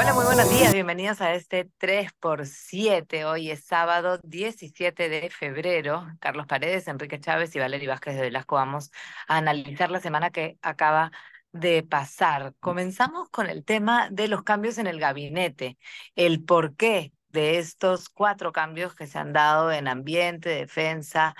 [0.00, 0.72] Hola, muy buenos días.
[0.72, 3.26] Bienvenidos a este 3x7.
[3.26, 6.06] Hoy es sábado 17 de febrero.
[6.20, 8.90] Carlos Paredes, Enrique Chávez y Valeria Vázquez de Velasco vamos
[9.28, 11.12] a analizar la semana que acaba
[11.52, 12.54] de pasar.
[12.60, 15.76] Comenzamos con el tema de los cambios en el gabinete,
[16.14, 21.34] el porqué de estos cuatro cambios que se han dado en ambiente, defensa,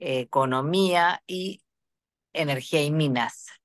[0.00, 1.62] economía y
[2.32, 3.59] energía y minas.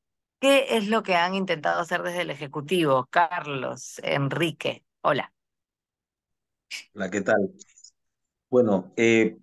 [0.46, 3.08] ¿Qué es lo que han intentado hacer desde el Ejecutivo?
[3.10, 5.34] Carlos, Enrique, hola.
[6.94, 7.50] Hola, ¿qué tal?
[8.52, 9.38] Bueno, eh,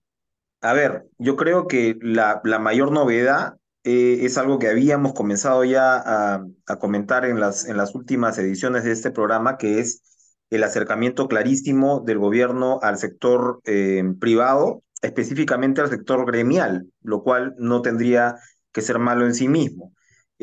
[0.61, 5.65] a ver, yo creo que la, la mayor novedad eh, es algo que habíamos comenzado
[5.65, 6.45] ya a,
[6.79, 10.05] comentar en las, en las últimas ediciones de este programa, que es
[10.51, 17.57] el acercamiento clarísimo del gobierno al sector eh, privado, específicamente al sector gremial, lo cual
[17.59, 18.37] no tendría
[18.71, 19.93] que ser malo en sí mismo.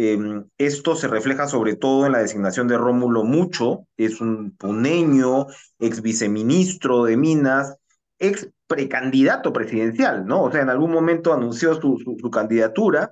[0.02, 5.48] Em, esto se refleja sobre todo en la designación de Rómulo Mucho, es un puneño,
[5.78, 7.76] ex viceministro de Minas,
[8.18, 10.44] ex precandidato presidencial, ¿no?
[10.44, 13.12] O sea, en algún momento anunció su, su, candidatura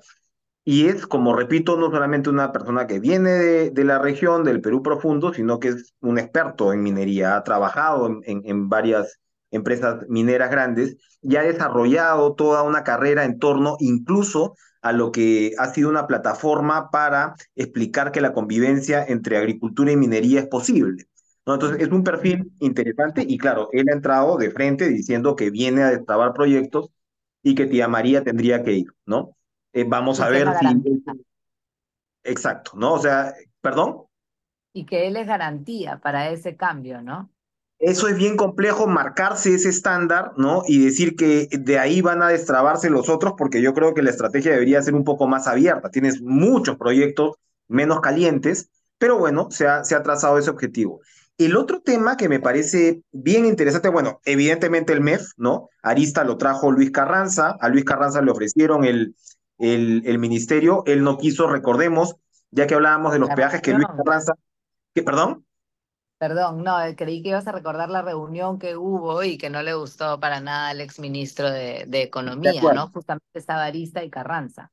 [0.63, 4.61] y es, como repito, no solamente una persona que viene de, de, la región del
[4.61, 9.19] Perú profundo, sino que es un experto en minería, ha trabajado en, en, en varias
[9.51, 15.53] empresas mineras grandes y ha desarrollado toda una carrera en torno incluso a lo que
[15.57, 21.05] ha sido una plataforma para explicar que la convivencia entre agricultura y minería es posible.
[21.45, 21.53] ¿no?
[21.55, 25.83] Entonces, es un perfil interesante y claro, él ha entrado de frente diciendo que viene
[25.83, 26.89] a destrabar proyectos
[27.41, 29.37] y que tía María tendría que ir, ¿no?
[29.73, 30.67] Eh, vamos a ver si...
[32.23, 32.93] Exacto, ¿no?
[32.93, 34.03] O sea, perdón.
[34.73, 37.31] Y que él es garantía para ese cambio, ¿no?
[37.79, 40.63] Eso es bien complejo, marcarse ese estándar, ¿no?
[40.67, 44.09] Y decir que de ahí van a destrabarse los otros, porque yo creo que la
[44.09, 45.91] estrategia debería ser un poco más abierta.
[45.91, 47.35] Tienes muchos proyectos
[47.67, 51.01] menos calientes, pero bueno, se ha, se ha trazado ese objetivo.
[51.37, 55.69] El otro tema que me parece bien interesante, bueno, evidentemente el MEF, ¿no?
[55.83, 59.15] Arista lo trajo Luis Carranza, a Luis Carranza le ofrecieron el,
[59.59, 62.15] el, el ministerio, él no quiso, recordemos,
[62.49, 63.85] ya que hablábamos de los La peajes, que Luis.
[63.85, 64.33] Carranza,
[64.95, 65.45] que, perdón,
[66.17, 69.61] Perdón, no, eh, creí que ibas a recordar la reunión que hubo y que no
[69.61, 72.61] le gustó para nada al exministro de, Economía.
[72.73, 72.89] ¿no?
[72.89, 74.71] Justamente estaba Arista y Carranza.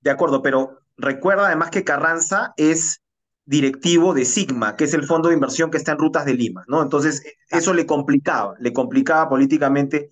[0.00, 3.02] De acuerdo, pero recuerda además que Carranza es
[3.44, 6.64] directivo de Sigma, que es el fondo de inversión que está en Rutas de Lima,
[6.68, 6.82] ¿no?
[6.82, 10.10] Entonces, e- Ah, eso le complicaba, le complicaba políticamente,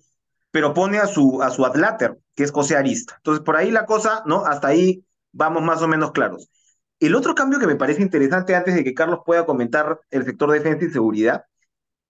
[0.49, 3.13] pero pone a su, a su adláter, que es José Arista.
[3.17, 4.43] Entonces, por ahí la cosa, ¿no?
[4.45, 6.49] Hasta ahí vamos más o menos claros.
[6.99, 10.51] El otro cambio que me parece interesante antes de que Carlos pueda comentar el sector
[10.51, 11.45] defensa y seguridad,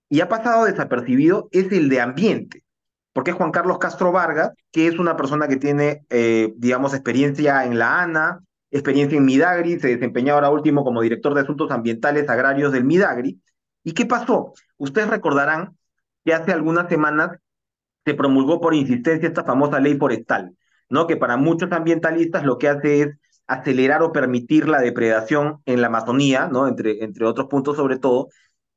[0.10, 2.64] y ha pasado desapercibido, es el de ambiente,
[3.12, 7.66] porque es Juan Carlos Castro Vargas, que es una persona que tiene, eh, digamos, experiencia
[7.66, 8.40] en la ANA,
[8.72, 13.42] experiencia en Midagri, se desempeñó ahora último como director de asuntos ambientales agrarios del Midagri.
[13.84, 14.54] ¿Y qué pasó?
[14.78, 15.78] Ustedes recordarán
[16.24, 17.32] que hace algunas semanas
[18.06, 20.56] se promulgó por insistencia esta famosa ley forestal,
[20.90, 21.08] ¿no?
[21.08, 25.88] Que para muchos ambientalistas lo que hace es acelerar o permitir la depredación en la
[25.88, 26.68] Amazonía, ¿no?
[26.68, 28.28] Entre, entre otros puntos sobre todo,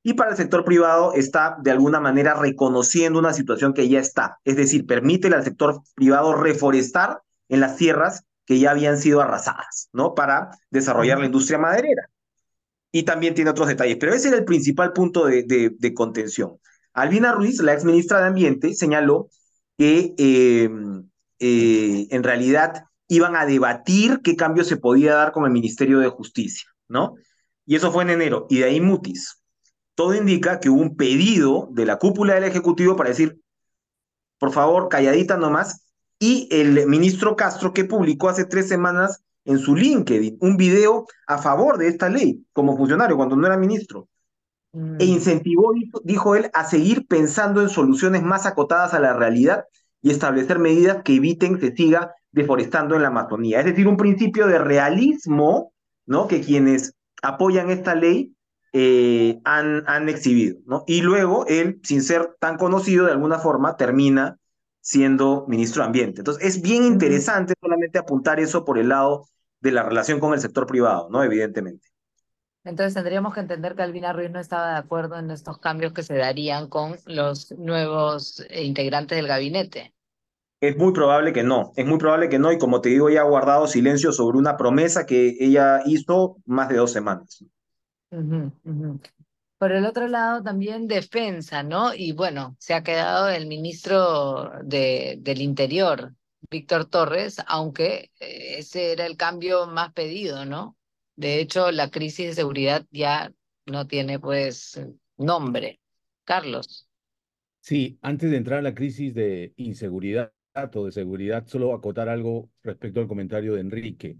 [0.03, 4.39] y para el sector privado está de alguna manera reconociendo una situación que ya está,
[4.45, 9.91] es decir, permite al sector privado reforestar en las tierras que ya habían sido arrasadas,
[9.93, 10.15] ¿no?
[10.15, 12.09] Para desarrollar la industria maderera.
[12.93, 16.59] Y también tiene otros detalles, pero ese era el principal punto de, de, de contención.
[16.93, 19.29] Albina Ruiz, la ex ministra de Ambiente, señaló
[19.79, 20.69] que eh,
[21.39, 26.09] eh, en realidad iban a debatir qué cambio se podía dar con el Ministerio de
[26.09, 27.17] Justicia, ¿no?
[27.67, 29.43] Y eso fue en enero, y de ahí mutis.
[29.95, 33.41] Todo indica que hubo un pedido de la cúpula del Ejecutivo para decir,
[34.39, 35.85] por favor, calladita nomás,
[36.19, 41.39] y el ministro Castro que publicó hace tres semanas en su LinkedIn un video a
[41.39, 44.09] favor de esta ley como funcionario cuando no era ministro
[44.73, 45.73] e Mm, incentivó,
[46.05, 49.65] dijo, él, a seguir pensando en soluciones más acotadas a la realidad
[50.01, 53.61] y establecer medidas que eviten que siga deforestando en la Amazonía.
[53.61, 55.73] Es decir, un principio de realismo,
[56.07, 56.29] ¿no?
[56.29, 58.35] Que quienes apoyan esta ley
[58.73, 60.85] eh, han, han exhibido, ¿no?
[60.87, 64.39] Y luego él, sin ser tan conocido de alguna forma, termina
[64.81, 66.21] siendo ministro de Ambiente.
[66.21, 69.27] Entonces, es bien interesante solamente apuntar eso por el lado
[69.61, 71.23] de la relación con el sector privado, ¿no?
[71.23, 71.89] Evidentemente.
[72.65, 76.03] Entonces tendríamos que entender que Albina Ruiz no estaba de acuerdo en estos cambios que
[76.03, 79.95] se darían con los nuevos eh, integrantes del gabinete.
[80.61, 83.23] Es muy probable que no, es muy probable que no, y como te digo, ella
[83.23, 87.43] ha guardado silencio sobre una promesa que ella hizo más de dos semanas.
[89.59, 91.95] Por el otro lado, también defensa, ¿no?
[91.95, 96.15] Y bueno, se ha quedado el ministro de, del Interior,
[96.51, 100.77] Víctor Torres, aunque eh, ese era el cambio más pedido, ¿no?
[101.17, 103.33] De hecho, la crisis de seguridad ya
[103.65, 104.79] no tiene, pues,
[105.17, 105.81] nombre.
[106.25, 106.87] Carlos.
[107.61, 110.33] Sí, antes de entrar a la crisis de inseguridad
[110.75, 114.19] o de seguridad, solo acotar algo respecto al comentario de Enrique.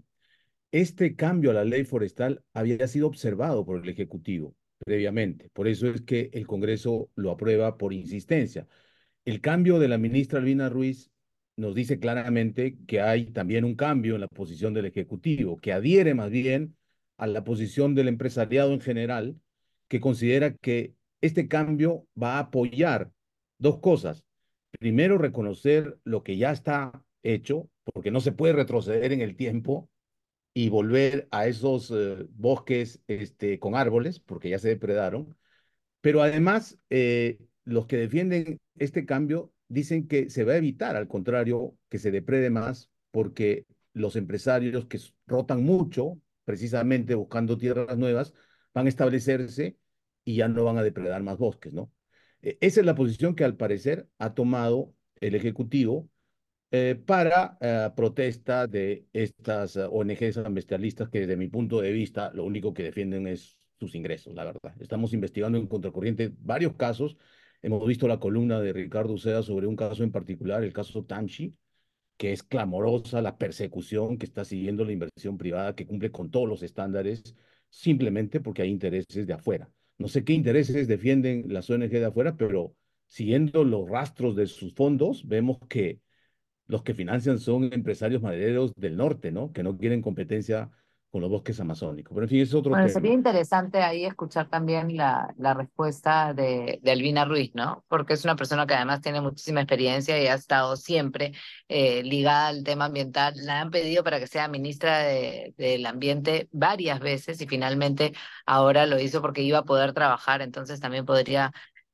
[0.71, 5.87] Este cambio a la ley forestal había sido observado por el Ejecutivo previamente, por eso
[5.89, 8.67] es que el Congreso lo aprueba por insistencia.
[9.25, 11.11] El cambio de la ministra Albina Ruiz
[11.55, 16.13] nos dice claramente que hay también un cambio en la posición del Ejecutivo, que adhiere
[16.13, 16.75] más bien
[17.17, 19.39] a la posición del empresariado en general,
[19.87, 23.11] que considera que este cambio va a apoyar
[23.59, 24.23] dos cosas.
[24.79, 29.89] Primero, reconocer lo que ya está hecho, porque no se puede retroceder en el tiempo
[30.53, 35.37] y volver a esos eh, bosques este, con árboles, porque ya se depredaron.
[36.01, 41.07] Pero además, eh, los que defienden este cambio dicen que se va a evitar, al
[41.07, 48.33] contrario, que se deprede más, porque los empresarios que rotan mucho, precisamente buscando tierras nuevas,
[48.73, 49.77] van a establecerse
[50.25, 51.91] y ya no van a depredar más bosques, ¿no?
[52.41, 56.09] E, esa es la posición que al parecer ha tomado el Ejecutivo
[56.71, 62.31] eh, para eh, protesta de estas eh, ONGs ambientalistas que desde mi punto de vista
[62.33, 64.73] lo único que defienden es sus ingresos, la verdad.
[64.79, 67.17] Estamos investigando en contracorriente varios casos.
[67.61, 71.55] Hemos visto la columna de Ricardo Uceda sobre un caso en particular, el caso Tamchi,
[72.17, 76.47] que es clamorosa la persecución que está siguiendo la inversión privada, que cumple con todos
[76.47, 77.35] los estándares,
[77.69, 79.69] simplemente porque hay intereses de afuera.
[80.01, 82.75] No sé qué intereses defienden las ONG de afuera, pero
[83.07, 86.01] siguiendo los rastros de sus fondos, vemos que
[86.67, 89.51] los que financian son empresarios madereros del norte, ¿no?
[89.53, 90.71] Que no quieren competencia
[91.11, 92.13] con los bosques amazónicos.
[92.13, 92.93] Pero en fin, es otro bueno, tema.
[92.93, 97.83] Sería interesante ahí escuchar también la, la respuesta de, de, Albina Ruiz, ¿no?
[97.89, 101.33] Porque es una persona que además tiene muchísima experiencia y ha estado siempre
[101.67, 103.33] eh, ligada al tema ambiental.
[103.35, 108.13] La han pedido para que sea ministra de, del Ambiente varias veces y finalmente
[108.45, 111.51] ahora lo hizo porque iba a poder trabajar, entonces también podría...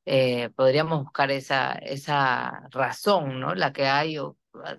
[0.10, 3.56] Eh, podríamos buscar esa, esa razón, ¿no?
[3.56, 4.18] La que hay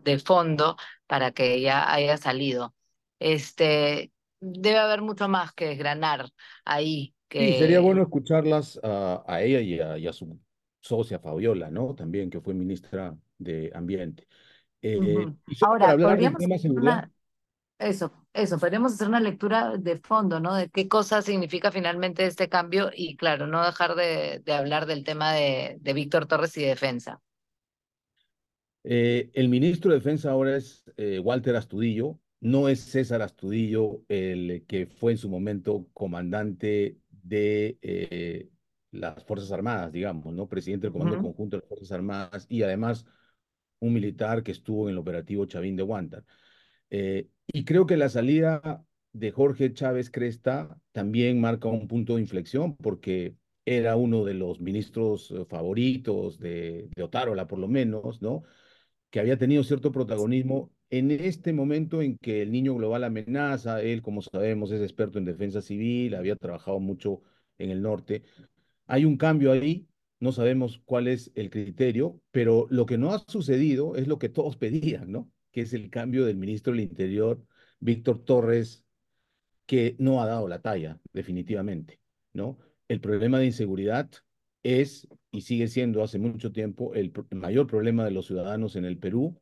[0.03, 0.77] de fondo
[1.07, 2.75] para que ella haya salido.
[3.19, 6.29] Este, debe haber mucho más que desgranar
[6.65, 7.15] ahí.
[7.29, 7.53] Que...
[7.53, 10.39] Sí, sería bueno escucharlas a, a ella y a, y a, su
[10.81, 11.95] socia Fabiola, ¿no?
[11.95, 14.27] También, que fue ministra de Ambiente.
[14.81, 15.37] Eh, uh -huh.
[15.47, 16.33] y Ahora, seguridad.
[16.71, 17.13] Una...
[17.79, 20.55] Eso, eso, podríamos hacer una lectura de fondo, ¿no?
[20.55, 25.05] De qué cosa significa finalmente este cambio y, claro, no dejar de, de hablar del
[25.05, 27.21] tema de, de Víctor Torres y defensa.
[28.85, 34.65] Eh, el ministro de Defensa ahora es eh, Walter Astudillo, no es César Astudillo el
[34.67, 38.49] que fue en su momento comandante de eh,
[38.91, 40.49] las Fuerzas Armadas, digamos, ¿no?
[40.49, 41.23] Presidente del Comando uh -huh.
[41.23, 43.05] Conjunto de las Fuerzas Armadas y además
[43.81, 46.25] un militar que estuvo en el operativo Chavín de Huántar.
[46.91, 52.23] Eh, y creo que la salida de Jorge Chávez Cresta también marca un punto de
[52.23, 58.23] inflexión porque era uno de los ministros eh, favoritos de, de Otárola, por lo menos,
[58.23, 58.43] ¿no?
[59.11, 64.03] Que había tenido cierto protagonismo en este momento en que el niño global amenaza, él,
[64.03, 67.23] como sabemos, es experto en defensa civil, había trabajado mucho
[67.59, 68.23] en el norte.
[68.87, 69.89] Hay un cambio ahí,
[70.21, 74.29] no sabemos cuál es el criterio, pero lo que no ha sucedido es lo que
[74.29, 75.31] todos pedían, ¿no?
[75.53, 77.45] Que es el cambio del ministro del Interior,
[77.81, 78.85] Víctor Torres,
[79.67, 82.01] que no ha dado la talla, definitivamente,
[82.33, 82.59] ¿no?
[82.89, 84.11] El problema de inseguridad
[84.63, 88.85] es y sigue siendo hace mucho tiempo el, el mayor problema de los ciudadanos en
[88.87, 89.39] el Perú,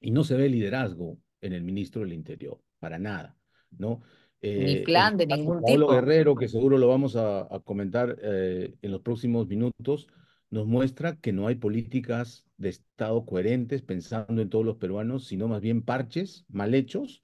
[0.00, 3.36] y no se ve liderazgo en el ministro del Interior, para nada,
[3.70, 4.00] ¿no?
[4.42, 5.92] Eh, Ni plan de ningún Pablo tipo.
[5.92, 10.08] Guerrero, que seguro lo vamos a, a comentar eh, en los próximos minutos,
[10.50, 15.48] nos muestra que no hay políticas de Estado coherentes pensando en todos los peruanos, sino
[15.48, 17.22] más bien parches mal hechos,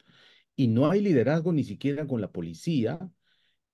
[0.57, 2.99] y no hay liderazgo ni siquiera con la policía,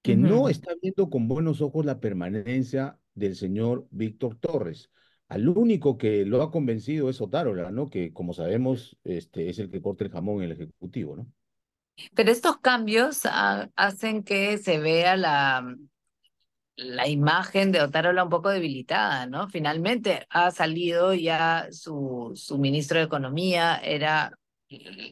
[0.02, 0.28] que uh -huh.
[0.28, 4.90] no está viendo con buenos ojos la permanencia del señor Víctor Torres.
[5.28, 7.90] Al único que lo ha convencido es Otárola, ¿no?
[7.90, 11.26] Que como sabemos este, es el que corta el jamón en el Ejecutivo, ¿no?
[12.14, 15.76] Pero estos cambios ha, hacen que se vea la,
[16.76, 19.48] la imagen de Otárola un poco debilitada, ¿no?
[19.48, 24.32] Finalmente ha salido ya su, su ministro de Economía, era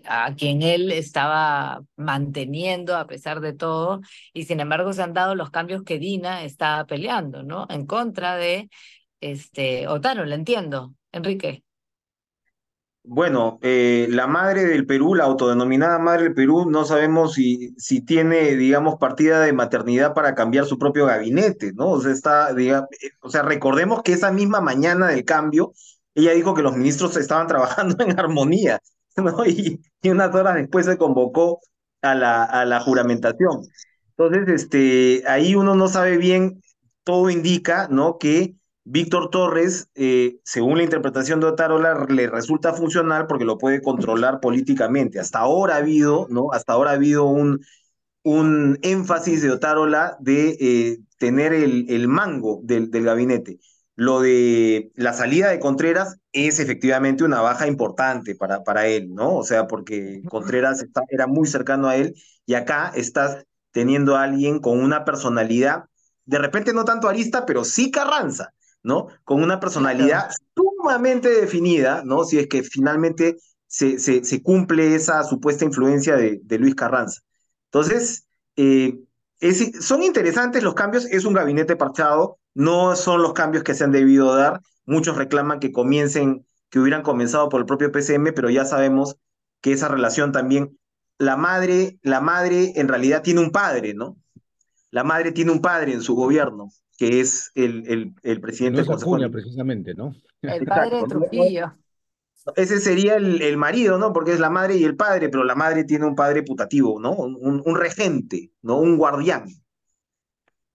[0.05, 4.01] a quien él estaba manteniendo a pesar de todo,
[4.33, 7.67] y sin embargo se han dado los cambios que Dina está peleando, ¿no?
[7.71, 8.69] En contra de
[9.21, 10.95] este, Otaro, la entiendo.
[11.13, 11.65] Enrique.
[13.09, 18.01] Bueno, eh, la madre del Perú, la autodenominada madre del Perú, no sabemos si, si
[18.01, 21.91] tiene, digamos, partida de maternidad para cambiar su propio gabinete, ¿no?
[21.91, 22.89] O sea, está, digamos,
[23.21, 25.73] o sea, recordemos que esa misma mañana del cambio,
[26.17, 28.81] ella dijo que los ministros estaban trabajando en armonía,
[29.17, 29.47] ¿no?
[29.47, 31.61] Y, y unas horas después se convocó
[32.03, 33.63] a la, a la juramentación.
[34.17, 36.61] Entonces, este, ahí uno no sabe bien
[37.05, 38.19] todo indica, ¿no?
[38.19, 38.57] Que
[38.89, 44.39] Víctor Torres, eh, según la interpretación de Otárola, le resulta funcional porque lo puede controlar
[44.41, 45.19] políticamente.
[45.19, 46.53] Hasta ahora ha habido, ¿no?
[46.53, 47.61] Hasta ahora ha habido un,
[48.23, 53.59] un énfasis de Otárola de eh, tener el, el mango del, del, gabinete.
[53.97, 59.35] Lo de la salida de Contreras es efectivamente una baja importante para, para él, ¿no?
[59.35, 62.15] O sea, porque Contreras era muy cercano a él
[62.47, 65.87] y acá estás teniendo a alguien con una personalidad,
[66.25, 68.53] de repente no tanto arista, pero sí Carranza,
[68.87, 69.09] ¿no?
[69.25, 72.25] Con una personalidad sumamente definida, ¿no?
[72.25, 77.21] Si es que finalmente se, se, se cumple esa supuesta influencia de, de Luis Carranza.
[77.65, 78.97] Entonces, eh,
[79.41, 83.83] es, son interesantes los cambios, es un gabinete parchado, no son los cambios que se
[83.83, 84.61] han debido dar.
[84.85, 89.17] Muchos reclaman que comiencen, que hubieran comenzado por el propio PCM, pero ya sabemos
[89.61, 90.79] que esa relación también,
[91.19, 94.17] la madre, la madre en realidad tiene un padre, ¿no?
[94.93, 98.95] La madre tiene un padre en su gobierno, que es el, el, el presidente no
[98.95, 100.15] es Acuña, precisamente, ¿no?
[100.43, 101.77] El padre de Trujillo.
[102.55, 104.13] Ese sería el, el, marido, ¿no?
[104.13, 107.13] Porque es la madre y el padre, pero la madre tiene un padre putativo, ¿no?
[107.13, 108.79] Un, un regente, ¿no?
[108.79, 109.47] Un guardián.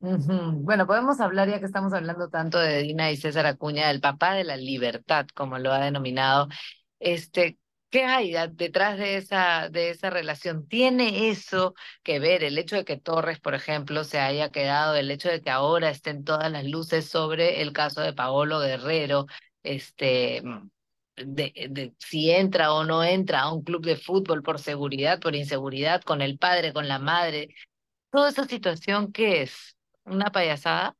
[0.01, 0.53] Uh -huh.
[0.63, 4.33] Bueno, podemos hablar, ya que estamos hablando tanto de Dina y César Acuña, del papá
[4.33, 6.49] de la libertad, como lo ha denominado.
[6.99, 7.57] Este,
[7.91, 10.65] ¿Qué hay detrás de esa, de esa relación?
[10.65, 15.11] ¿Tiene eso que ver el hecho de que Torres, por ejemplo, se haya quedado, el
[15.11, 19.25] hecho de que ahora estén todas las luces sobre el caso de Paolo Guerrero,
[19.61, 20.41] este,
[21.17, 25.35] de, de, si entra o no entra a un club de fútbol por seguridad, por
[25.35, 27.49] inseguridad, con el padre, con la madre.
[28.09, 29.75] Toda esa situación, ¿qué es?
[30.05, 30.95] ¿Una payasada?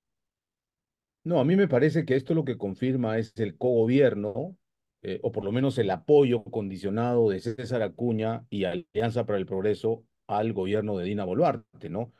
[1.24, 4.58] No, a mí me parece que esto lo que confirma es el cogobierno,
[5.02, 9.46] eh, o por lo menos el apoyo condicionado de César Acuña y Alianza para el
[9.46, 12.14] Progreso al gobierno de Dina Boluarte, ¿no?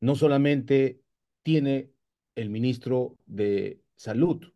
[0.00, 1.00] No solamente
[1.42, 1.90] tiene
[2.34, 4.52] el ministro de Salud,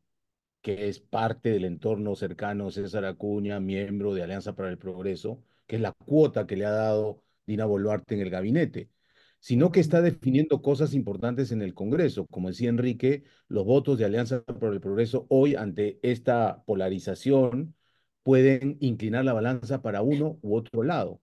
[0.63, 5.77] que es parte del entorno cercano César Acuña, miembro de Alianza para el Progreso, que
[5.77, 8.91] es la cuota que le ha dado Dina Boluarte en el gabinete,
[9.39, 12.27] sino que está definiendo cosas importantes en el Congreso.
[12.27, 17.75] Como decía Enrique, los votos de Alianza para el Progreso hoy ante esta polarización
[18.23, 21.21] pueden inclinar la balanza para uno u otro lado.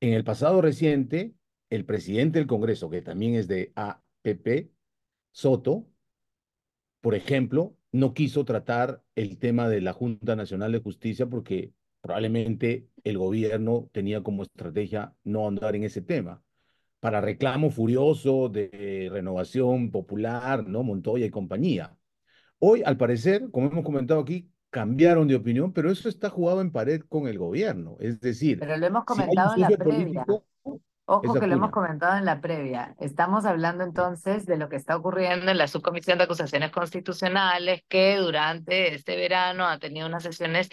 [0.00, 1.34] En el pasado reciente,
[1.68, 4.70] el presidente del Congreso, que también es de APP,
[5.32, 5.86] Soto,
[7.00, 12.88] por ejemplo, no quiso tratar el tema de la Junta Nacional de Justicia porque probablemente
[13.04, 16.42] el gobierno tenía como estrategia no andar en ese tema.
[17.00, 20.82] Para reclamo furioso de renovación popular, ¿no?
[20.82, 21.96] Montoya y compañía.
[22.58, 26.70] Hoy, al parecer, como hemos comentado aquí, cambiaron de opinión, pero eso está jugado en
[26.70, 27.96] pared con el gobierno.
[28.00, 30.24] Es decir, pero lo hemos comentado si en la previa.
[30.24, 30.44] Político,
[31.12, 32.94] Ojo que lo hemos comentado en la previa.
[33.00, 38.16] Estamos hablando entonces de lo que está ocurriendo en la Subcomisión de Acusaciones Constitucionales, que
[38.18, 40.68] durante este verano ha tenido unas sesiones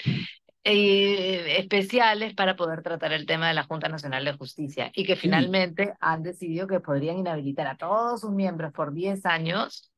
[0.70, 5.16] eh, especiales para poder tratar el tema de la Junta Nacional de Justicia y que
[5.16, 5.92] finalmente sí.
[6.02, 9.94] han decidido que podrían inhabilitar a todos sus miembros por 10 años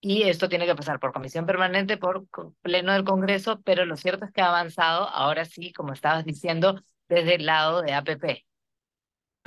[0.00, 2.26] y esto tiene que pasar por comisión permanente, por
[2.62, 6.82] pleno del Congreso, pero lo cierto es que ha avanzado, ahora sí, como estabas diciendo,
[7.06, 8.44] desde el lado de APP.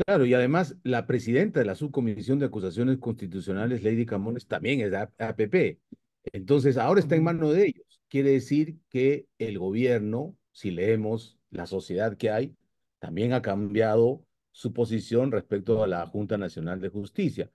[0.05, 4.91] Claro, y además la presidenta de la Subcomisión de Acusaciones Constitucionales, Lady Camones, también es
[4.91, 5.79] de APP.
[6.34, 8.01] Entonces, ahora está en manos de ellos.
[8.07, 12.56] Quiere decir que el gobierno, si leemos la sociedad que hay,
[12.98, 17.52] también ha cambiado su posición respecto a la Junta Nacional de Justicia.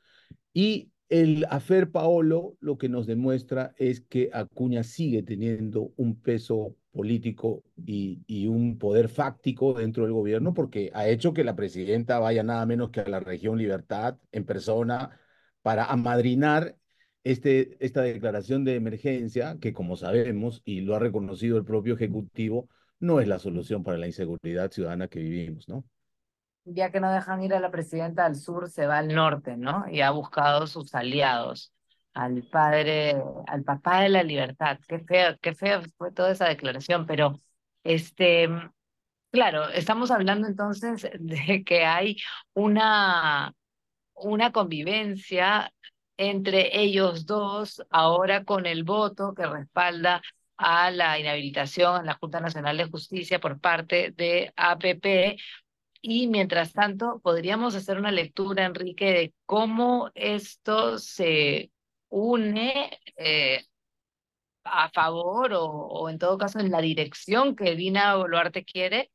[0.53, 6.77] Y el afer Paolo lo que nos demuestra es que Acuña sigue teniendo un peso
[6.93, 12.21] político y, y, un poder fáctico dentro del gobierno porque ha hecho que la presidenta
[12.21, 15.19] vaya nada menos que a la región Libertad en persona
[15.63, 16.77] para amadrinar
[17.25, 22.69] este, esta declaración de emergencia que como sabemos y lo ha reconocido el propio Ejecutivo
[23.03, 25.85] no es la solución para la inseguridad ciudadana que vivimos, ¿no?
[26.65, 29.85] Ya que no dejan ir a la presidenta al sur, se va al norte, ¿no?
[29.91, 31.73] Y ha buscado sus aliados
[32.15, 34.79] al padre, al papá de la libertad.
[34.87, 37.41] Qué feo, qué feo fue toda esa declaración, pero
[37.83, 38.49] este,
[39.33, 42.19] claro, estamos hablando entonces de que hay
[42.55, 43.53] una,
[44.15, 45.73] una convivencia
[46.17, 50.23] entre ellos dos, ahora con el voto que respalda
[50.63, 55.37] a la inhabilitación en la Junta Nacional de Justicia por parte de APP,
[56.01, 61.71] y mientras tanto, podríamos hacer una lectura, Enrique, de cómo esto se
[62.09, 63.65] une eh,
[64.65, 69.11] a favor o, o, en todo caso en la dirección que Dina Boluarte quiere?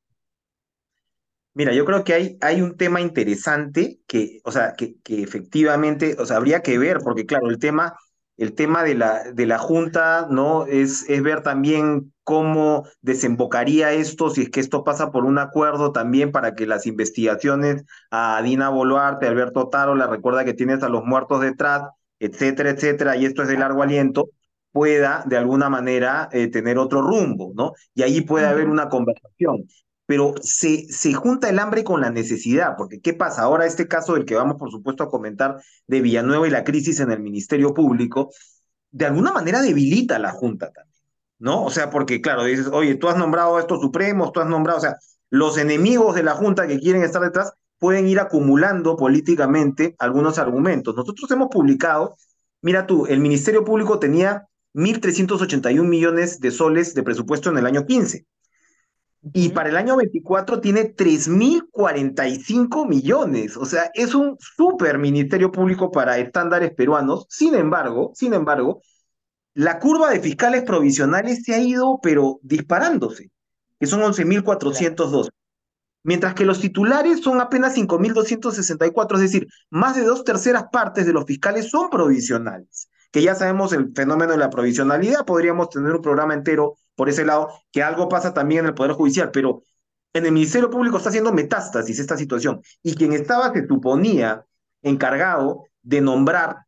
[1.53, 6.15] Mira, yo creo que hay, hay un tema interesante que, o sea, que, que efectivamente,
[6.19, 7.97] o sea, habría que ver, porque claro, el tema
[8.38, 10.65] el tema de la, de la Junta, ¿no?
[10.65, 15.91] Es, es ver también cómo desembocaría esto, si es que esto pasa por un acuerdo
[15.91, 20.89] también para que las investigaciones a Dina Boluarte, Alberto Taro, la recuerda que tienes a
[20.89, 21.84] los muertos detrás,
[22.20, 24.29] etcétera, etcétera, y esto es de largo aliento,
[24.72, 27.74] pueda de alguna manera eh, tener otro rumbo, ¿no?
[27.96, 29.67] Y ahí puede haber una conversación.
[30.07, 33.43] Pero se, se junta el hambre con la necesidad, porque ¿qué pasa?
[33.43, 36.99] Ahora este caso del que vamos, por supuesto, a comentar de Villanueva y la crisis
[36.99, 38.31] en el Ministerio Público,
[38.89, 40.97] de alguna manera debilita a la Junta también,
[41.37, 41.63] ¿no?
[41.63, 44.79] O sea, porque claro, dices, oye, tú has nombrado a estos supremos, tú has nombrado,
[44.79, 44.95] o sea,
[45.29, 50.95] los enemigos de la Junta que quieren estar detrás pueden ir acumulando políticamente algunos argumentos.
[50.95, 52.15] Nosotros hemos publicado,
[52.61, 57.85] mira tú, el Ministerio Público tenía 1.381 millones de soles de presupuesto en el año
[57.85, 58.25] 15.
[59.33, 63.57] Y para el año 24 tiene 3.045 millones.
[63.57, 67.25] O sea, es un super ministerio público para estándares peruanos.
[67.29, 68.81] Sin embargo, sin embargo,
[69.53, 73.31] la curva de fiscales provisionales se ha ido, pero disparándose,
[73.79, 75.29] que son 11.402.
[76.03, 81.13] Mientras que los titulares son apenas 5.264, es decir, más de dos terceras partes de
[81.13, 86.01] los fiscales son provisionales que ya sabemos el fenómeno de la provisionalidad, podríamos tener un
[86.01, 89.61] programa entero por ese lado, que algo pasa también en el Poder Judicial, pero
[90.13, 94.43] en el Ministerio Público está haciendo metástasis esta situación, y quien estaba, se suponía,
[94.81, 96.65] encargado de nombrar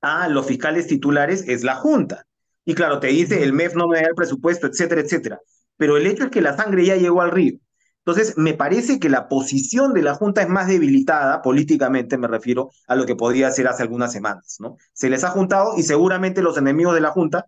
[0.00, 2.26] a los fiscales titulares es la Junta.
[2.64, 5.40] Y claro, te dice, el MEF no me da el presupuesto, etcétera, etcétera.
[5.76, 7.58] Pero el hecho es que la sangre ya llegó al río.
[8.04, 12.70] Entonces, me parece que la posición de la Junta es más debilitada, políticamente me refiero
[12.88, 14.76] a lo que podría ser hace algunas semanas, ¿no?
[14.94, 17.44] Se les ha juntado y seguramente los enemigos de la Junta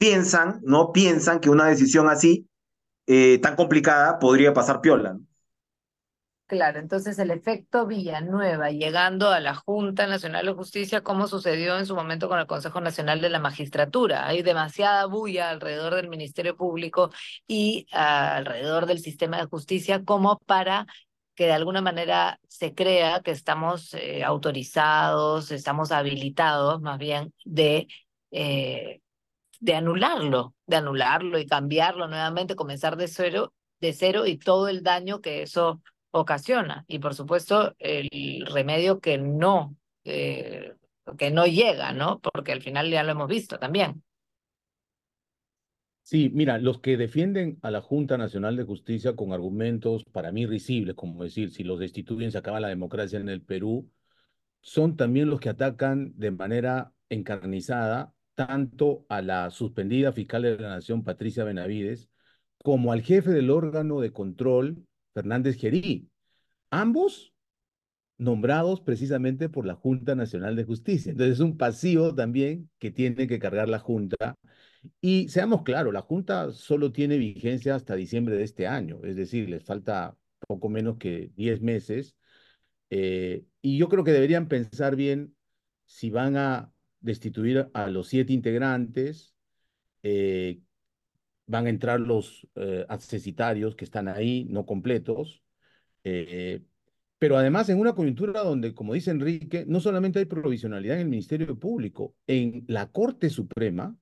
[0.00, 0.92] piensan, ¿no?
[0.92, 2.48] Piensan que una decisión así,
[3.06, 5.20] eh, tan complicada, podría pasar piola, ¿no?
[6.46, 11.86] Claro, entonces el efecto Villanueva llegando a la Junta Nacional de Justicia, como sucedió en
[11.86, 14.26] su momento con el Consejo Nacional de la Magistratura.
[14.26, 17.10] Hay demasiada bulla alrededor del Ministerio Público
[17.46, 20.86] y ah, alrededor del sistema de justicia como para
[21.36, 27.86] que de alguna manera se crea que estamos eh, autorizados, estamos habilitados más bien de,
[28.32, 29.00] eh,
[29.60, 34.82] de anularlo, de anularlo y cambiarlo nuevamente, comenzar de cero, de cero y todo el
[34.82, 36.84] daño que eso ocasiona.
[36.88, 40.74] Y por supuesto, el remedio que no, eh,
[41.16, 42.20] que no llega, ¿no?
[42.20, 44.02] Porque al final ya lo hemos visto también.
[46.02, 50.44] Sí, mira, los que defienden a la Junta Nacional de Justicia con argumentos para mí
[50.44, 53.88] risibles, como decir, si los destituyen se acaba la democracia en el Perú,
[54.60, 58.12] son también los que atacan de manera encarnizada
[58.46, 62.08] tanto a la suspendida fiscal de la Nación, Patricia Benavides,
[62.64, 66.08] como al jefe del órgano de control Fernández Gerí,
[66.70, 67.34] ambos
[68.16, 71.12] nombrados precisamente por la Junta Nacional de Justicia.
[71.12, 74.36] Entonces es un pasivo también que tiene que cargar la Junta.
[75.02, 79.50] Y seamos claros, la Junta solo tiene vigencia hasta diciembre de este año, es decir,
[79.50, 80.16] les falta
[80.48, 82.16] poco menos que 10 meses.
[82.88, 85.36] Eh, y yo creo que deberían pensar bien
[85.84, 89.34] si van a destituir a los siete integrantes,
[90.02, 90.60] eh,
[91.46, 95.42] van a entrar los eh, accesitarios que están ahí, no completos.
[96.04, 96.62] Eh,
[97.18, 101.08] pero además en una coyuntura donde, como dice Enrique, no solamente hay provisionalidad en el
[101.08, 103.96] Ministerio Público, en la Corte Suprema,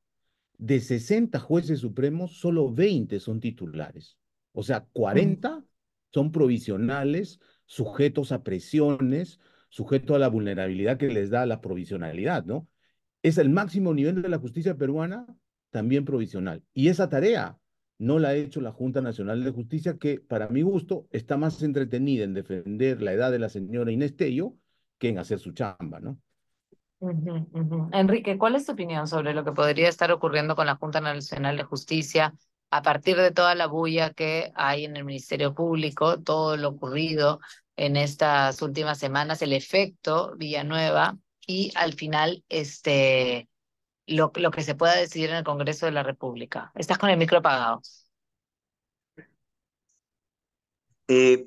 [0.58, 4.18] de 60 jueces supremos, solo 20 son titulares.
[4.52, 5.64] O sea, 40
[6.12, 12.68] son provisionales, sujetos a presiones, sujetos a la vulnerabilidad que les da la provisionalidad, ¿no?
[13.22, 15.26] Es el máximo nivel de la justicia peruana
[15.70, 16.62] también provisional.
[16.72, 17.58] Y esa tarea
[17.98, 21.62] no la ha hecho la Junta Nacional de Justicia, que para mi gusto está más
[21.62, 24.54] entretenida en defender la edad de la señora Inés Tello
[24.98, 26.18] que en hacer su chamba, ¿no?
[27.92, 31.56] Enrique, ¿cuál es tu opinión sobre lo que podría estar ocurriendo con la Junta Nacional
[31.56, 32.34] de Justicia
[32.70, 37.40] a partir de toda la bulla que hay en el Ministerio Público, todo lo ocurrido
[37.76, 41.16] en estas últimas semanas, el efecto Villanueva
[41.48, 43.48] y al final este
[44.06, 46.70] lo, lo que se pueda decidir en el Congreso de la República.
[46.74, 47.82] Estás con el micro apagado.
[51.08, 51.46] Eh,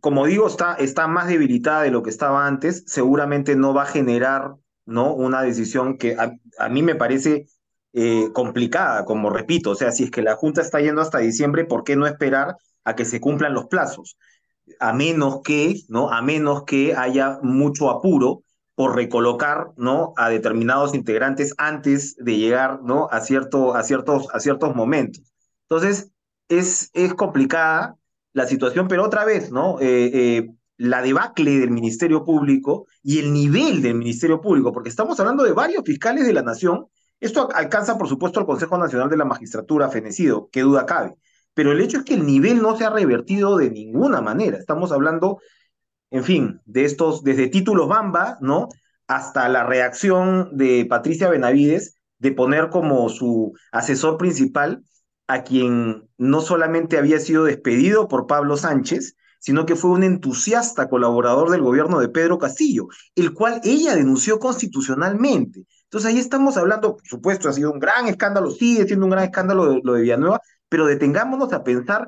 [0.00, 2.84] como digo, está, está más debilitada de lo que estaba antes.
[2.86, 4.54] Seguramente no va a generar
[4.86, 5.12] ¿no?
[5.14, 7.46] una decisión que a, mí me parece
[7.92, 9.70] eh, complicada, como repito.
[9.70, 12.56] O sea, si es que la Junta está yendo hasta diciembre, ¿por qué no esperar
[12.84, 14.16] a que se cumplan los plazos?
[14.78, 16.10] A menos que, ¿no?
[16.10, 18.42] A menos que haya mucho apuro
[18.74, 20.14] por recolocar ¿no?
[20.16, 23.08] a determinados integrantes antes de llegar ¿no?
[23.10, 25.32] a, cierto, a, ciertos, a ciertos momentos.
[25.68, 26.10] Entonces,
[26.48, 27.96] es, es complicada
[28.32, 29.78] la situación, pero otra vez, ¿no?
[29.80, 35.20] Eh, eh, la debacle del Ministerio Público y el nivel del Ministerio Público, porque estamos
[35.20, 36.86] hablando de varios fiscales de la nación.
[37.20, 41.14] Esto alcanza, por supuesto, al Consejo Nacional de la Magistratura fenecido, qué duda cabe.
[41.54, 44.56] Pero el hecho es que el nivel no se ha revertido de ninguna manera.
[44.56, 45.38] Estamos hablando,
[46.12, 48.68] en fin, de estos, desde títulos Bamba, ¿no?
[49.08, 54.84] Hasta la reacción de Patricia Benavides de poner como su asesor principal
[55.26, 60.88] a quien no solamente había sido despedido por Pablo Sánchez, sino que fue un entusiasta
[60.90, 65.64] colaborador del gobierno de Pedro Castillo, el cual ella denunció constitucionalmente.
[65.84, 69.24] Entonces ahí estamos hablando, por supuesto, ha sido un gran escándalo, sigue siendo un gran
[69.24, 72.06] escándalo lo de Villanueva, pero detengámonos a pensar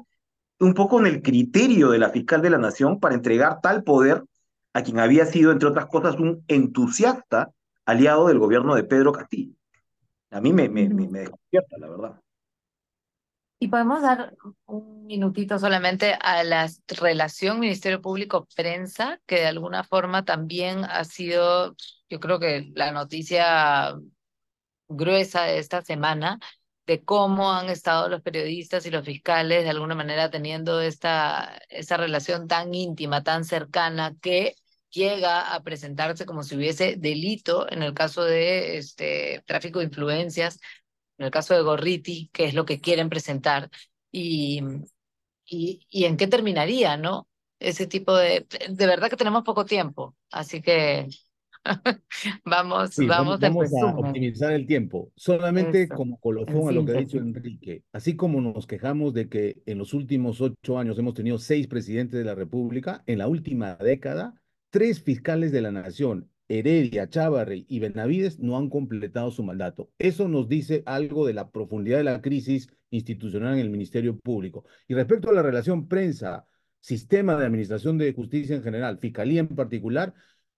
[0.60, 4.24] un poco en el criterio de la fiscal de la nación para entregar tal poder
[4.72, 7.52] a quien había sido, entre otras cosas, un entusiasta
[7.84, 9.54] aliado del gobierno de Pedro Castillo.
[10.30, 12.20] A mí me, me, me, me despierta, la verdad.
[13.60, 14.34] Y podemos dar
[14.66, 21.74] un minutito solamente a la relación Ministerio Público-Prensa, que de alguna forma también ha sido,
[22.08, 23.94] yo creo que la noticia
[24.88, 26.40] gruesa de esta semana,
[26.86, 31.96] de cómo han estado los periodistas y los fiscales de alguna manera teniendo esta, esta
[31.96, 34.54] relación tan íntima, tan cercana, que
[34.90, 40.60] llega a presentarse como si hubiese delito en el caso de este, tráfico de influencias
[41.18, 43.70] en el caso de Gorriti, qué es lo que quieren presentar
[44.10, 44.62] y,
[45.44, 47.28] y, y en qué terminaría, ¿no?
[47.58, 48.46] Ese tipo de...
[48.70, 51.08] De verdad que tenemos poco tiempo, así que
[52.44, 55.12] vamos, Sí, vamos, vamos, a optimizar el tiempo.
[55.16, 57.18] Solamente Eso, como colofón a lo que ha dicho.
[57.18, 61.66] Enrique, así como nos quejamos de que en los últimos ocho años hemos tenido seis
[61.66, 64.34] presidentes de la República, en la última década,
[64.70, 69.90] tres fiscales de la nación, Heredia, Chávarri y Benavides, no han completado su mandato.
[69.98, 74.64] Eso nos dice algo de la profundidad de la crisis institucional en el Ministerio Público.
[74.86, 76.46] Y respecto a la relación prensa,
[76.80, 80.14] sistema de administración de justicia en general, fiscalía en particular,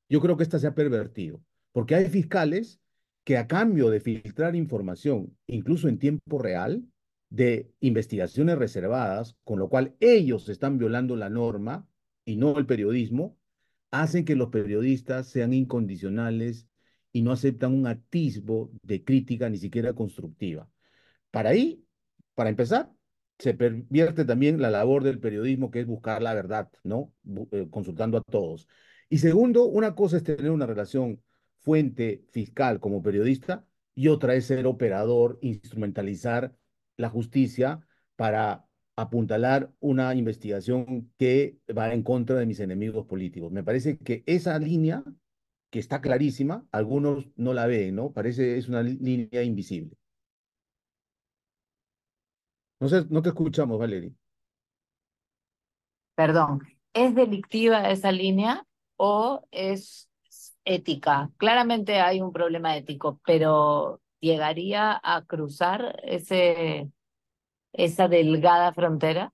[0.08, 1.42] yo creo que esta se ha pervertido,
[1.72, 2.80] porque hay fiscales
[3.24, 6.84] que a cambio de filtrar información, incluso en tiempo real,
[7.28, 11.88] de investigaciones reservadas, con lo cual ellos están violando la norma
[12.24, 13.36] y no el periodismo,
[13.90, 16.68] hacen que los periodistas sean incondicionales
[17.12, 20.68] y no aceptan un atisbo de crítica ni siquiera constructiva.
[21.30, 21.84] Para ahí,
[22.34, 22.92] para empezar,
[23.38, 27.12] se pervierte también la labor del periodismo, que es buscar la verdad, ¿no?
[27.52, 28.68] Eh, consultando a todos.
[29.08, 31.22] Y segundo, una cosa es tener una relación
[31.58, 33.64] fuente fiscal como periodista
[33.94, 36.56] y otra es ser operador, instrumentalizar
[36.96, 37.80] la justicia
[38.16, 38.66] para
[38.96, 43.52] apuntalar una investigación que va en contra de mis enemigos políticos.
[43.52, 45.04] Me parece que esa línea,
[45.70, 48.12] que está clarísima, algunos no la ven, ¿no?
[48.12, 49.96] Parece es una línea invisible.
[52.80, 54.14] No sé, no te escuchamos, Valerie.
[56.14, 56.60] Perdón,
[56.94, 58.66] ¿es delictiva esa línea
[58.96, 60.10] o es
[60.64, 61.30] ética?
[61.38, 66.90] Claramente hay un problema ético, pero ¿llegaría a cruzar ese,
[67.72, 69.32] esa delgada frontera?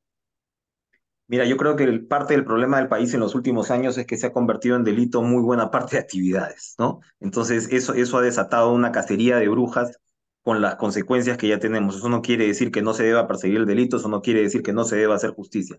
[1.29, 4.07] Mira, yo creo que el- parte del problema del país en los últimos años es
[4.07, 7.01] que se ha convertido en delito muy buena parte de actividades, ¿no?
[7.21, 9.99] Entonces, eso, eso ha desatado una cacería de brujas
[10.43, 11.97] con las consecuencias que ya tenemos.
[11.97, 14.63] Eso no quiere decir que no se deba perseguir el delito, eso no quiere decir
[14.63, 15.79] que no se deba hacer justicia.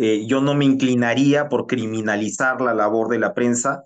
[0.00, 3.84] Eh, yo no me inclinaría por criminalizar la labor de la prensa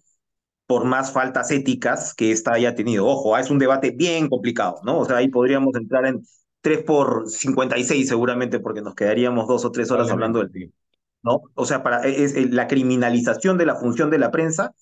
[0.67, 3.07] por más faltas éticas que ésta haya tenido.
[3.07, 4.99] Ojo, ah, es un debate bien complicado, ¿no?
[5.01, 6.23] O sea, ahí podríamos entrar en
[6.63, 10.73] 3 por 56 seguramente, porque nos quedaríamos dos o tres horas hablando del sí.
[11.23, 11.43] ¿no?
[11.55, 14.75] O sea, para, es, es- la criminalización de la función de la prensa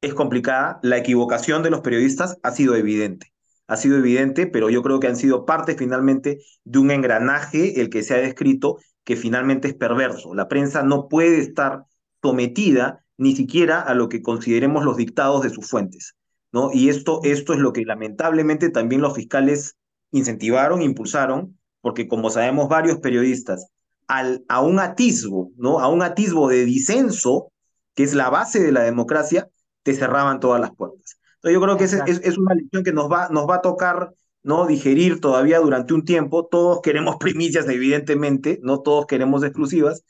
[0.00, 3.32] es complicada, la equivocación de los periodistas ha sido evidente,
[3.66, 7.90] ha sido evidente, pero yo creo que han sido parte finalmente de un engranaje, el
[7.90, 8.78] que se ha descrito,
[9.10, 10.36] que finalmente es perverso.
[10.36, 11.82] La prensa no puede estar
[12.22, 16.14] sometida ni siquiera a lo que consideremos los dictados de sus fuentes,
[16.52, 16.70] ¿no?
[16.72, 19.76] Y esto, esto es lo que lamentablemente también los fiscales
[20.12, 23.66] incentivaron, impulsaron, porque como sabemos varios periodistas,
[24.06, 25.80] al, a un atisbo, ¿no?
[25.80, 27.50] A un atisbo de disenso,
[27.96, 29.48] que es la base de la democracia,
[29.82, 31.18] te cerraban todas las puertas.
[31.34, 33.60] Entonces yo creo que es, es, es una lección que nos va, nos va a
[33.60, 34.66] tocar ¿no?
[34.66, 36.46] digerir todavía durante un tiempo.
[36.46, 40.04] Todos queremos primicias, evidentemente, no todos queremos exclusivas,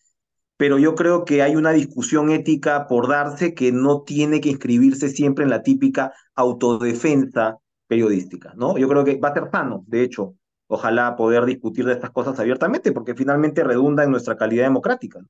[0.57, 5.09] pero yo creo que hay una discusión ética por darse que no tiene que inscribirse
[5.09, 8.77] siempre en la típica autodefensa periodística, ¿no?
[8.79, 10.35] Yo creo que va a ser sano, de hecho,
[10.69, 15.21] ojalá poder discutir de estas cosas abiertamente, porque finalmente redunda en nuestra calidad democrática.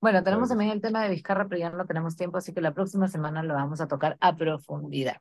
[0.00, 2.74] Bueno, tenemos también el tema de Vizcarra, pero ya no tenemos tiempo, así que la
[2.74, 5.18] próxima semana lo vamos a tocar a profundidad.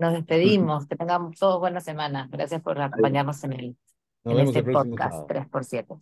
[0.00, 2.26] Nos despedimos, que tengamos todos buena semana.
[2.32, 3.76] Gracias por acompañarnos en el,
[4.24, 5.26] Nos en este el podcast sábado.
[5.28, 5.94] 3 por 7